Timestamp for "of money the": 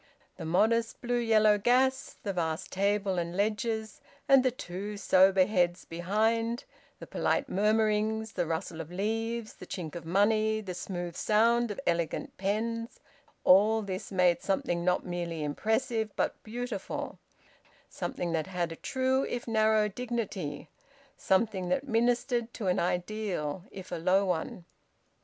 9.93-10.73